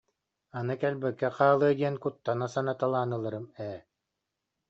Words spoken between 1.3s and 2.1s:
хаалыа диэн